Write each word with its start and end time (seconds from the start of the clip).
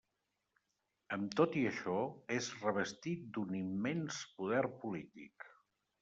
Amb 1.17 1.33
tot 1.41 1.57
i 1.63 1.65
això, 1.71 1.97
és 2.37 2.47
revestit 2.63 3.27
d'un 3.35 3.51
immens 3.59 4.23
poder 4.39 4.63
polític. 4.85 5.47